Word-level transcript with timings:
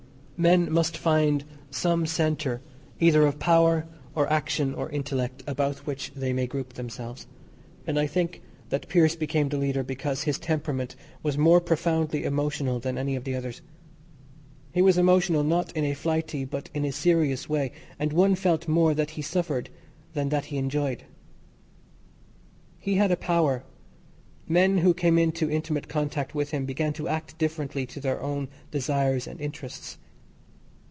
Men 0.45 0.71
must 0.71 0.97
find 0.97 1.43
some 1.69 2.07
centre 2.07 2.61
either 2.99 3.27
of 3.27 3.37
power 3.37 3.85
or 4.15 4.27
action 4.33 4.73
or 4.73 4.89
intellect 4.89 5.43
about 5.45 5.85
which 5.85 6.11
they 6.15 6.33
may 6.33 6.47
group 6.47 6.73
themselves, 6.73 7.27
and 7.85 7.99
I 7.99 8.07
think 8.07 8.41
that 8.69 8.89
Pearse 8.89 9.15
became 9.15 9.49
the 9.49 9.59
leader 9.59 9.83
because 9.83 10.23
his 10.23 10.39
temperament 10.39 10.95
was 11.21 11.37
more 11.37 11.61
profoundly 11.61 12.23
emotional 12.23 12.79
than 12.79 12.97
any 12.97 13.15
of 13.15 13.23
the 13.23 13.35
others. 13.35 13.61
He 14.73 14.81
was 14.81 14.97
emotional 14.97 15.43
not 15.43 15.71
in 15.73 15.85
a 15.85 15.93
flighty, 15.93 16.43
but 16.43 16.71
in 16.73 16.85
a 16.85 16.91
serious 16.91 17.47
way, 17.47 17.71
and 17.99 18.11
one 18.11 18.33
felt 18.33 18.67
more 18.67 18.95
that 18.95 19.11
he 19.11 19.21
suffered 19.21 19.69
than 20.13 20.29
that 20.29 20.45
he 20.45 20.57
enjoyed. 20.57 21.03
He 22.79 22.95
had 22.95 23.11
a 23.11 23.15
power; 23.15 23.63
men 24.47 24.79
who 24.79 24.95
came 24.95 25.19
into 25.19 25.51
intimate 25.51 25.87
contact 25.87 26.33
with 26.33 26.49
him 26.49 26.65
began 26.65 26.93
to 26.93 27.07
act 27.07 27.37
differently 27.37 27.85
to 27.85 27.99
their 27.99 28.19
own 28.19 28.47
desires 28.71 29.27
and 29.27 29.39
interests. 29.39 29.99